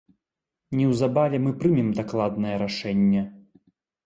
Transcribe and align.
Неўзабаве 0.79 1.37
мы 1.43 1.51
прымем 1.59 1.93
дакладнае 2.01 2.55
рашэнне! 2.65 3.21